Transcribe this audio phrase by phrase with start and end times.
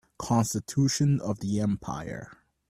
[0.17, 2.31] Constitution of the empire